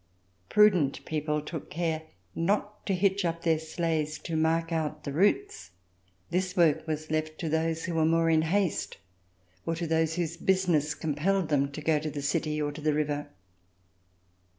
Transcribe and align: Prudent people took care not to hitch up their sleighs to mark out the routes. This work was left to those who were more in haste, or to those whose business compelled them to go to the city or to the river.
Prudent 0.49 1.05
people 1.05 1.43
took 1.43 1.69
care 1.69 2.01
not 2.33 2.87
to 2.87 2.95
hitch 2.95 3.23
up 3.23 3.43
their 3.43 3.59
sleighs 3.59 4.17
to 4.17 4.35
mark 4.35 4.71
out 4.71 5.03
the 5.03 5.13
routes. 5.13 5.69
This 6.31 6.57
work 6.57 6.87
was 6.87 7.11
left 7.11 7.37
to 7.37 7.49
those 7.49 7.83
who 7.83 7.93
were 7.93 8.05
more 8.05 8.27
in 8.27 8.41
haste, 8.41 8.97
or 9.63 9.75
to 9.75 9.85
those 9.85 10.15
whose 10.15 10.37
business 10.37 10.95
compelled 10.95 11.49
them 11.49 11.71
to 11.73 11.81
go 11.83 11.99
to 11.99 12.09
the 12.09 12.23
city 12.23 12.59
or 12.59 12.71
to 12.71 12.81
the 12.81 12.93
river. 12.95 13.29